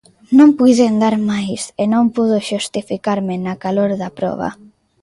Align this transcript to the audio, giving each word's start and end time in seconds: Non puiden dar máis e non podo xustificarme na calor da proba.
Non 0.37 0.49
puiden 0.59 0.93
dar 1.03 1.15
máis 1.31 1.61
e 1.81 1.83
non 1.93 2.05
podo 2.15 2.37
xustificarme 2.49 3.35
na 3.45 3.53
calor 3.63 3.91
da 4.01 4.09
proba. 4.17 4.49